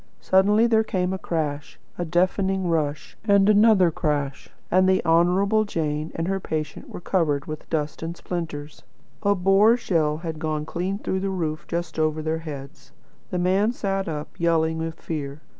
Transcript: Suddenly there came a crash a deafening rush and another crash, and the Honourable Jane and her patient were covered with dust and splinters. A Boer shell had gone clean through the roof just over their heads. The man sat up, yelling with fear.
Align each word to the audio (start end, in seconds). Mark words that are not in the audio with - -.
Suddenly 0.19 0.65
there 0.65 0.83
came 0.83 1.13
a 1.13 1.19
crash 1.19 1.79
a 1.95 2.03
deafening 2.05 2.67
rush 2.67 3.15
and 3.23 3.47
another 3.47 3.91
crash, 3.91 4.49
and 4.71 4.89
the 4.89 5.05
Honourable 5.05 5.63
Jane 5.63 6.11
and 6.15 6.27
her 6.27 6.39
patient 6.39 6.89
were 6.89 6.99
covered 6.99 7.45
with 7.45 7.69
dust 7.69 8.01
and 8.01 8.17
splinters. 8.17 8.81
A 9.21 9.35
Boer 9.35 9.77
shell 9.77 10.17
had 10.17 10.39
gone 10.39 10.65
clean 10.65 10.97
through 10.97 11.19
the 11.19 11.29
roof 11.29 11.67
just 11.67 11.99
over 11.99 12.23
their 12.23 12.39
heads. 12.39 12.91
The 13.29 13.37
man 13.37 13.73
sat 13.73 14.07
up, 14.07 14.29
yelling 14.39 14.79
with 14.79 14.99
fear. 14.99 15.41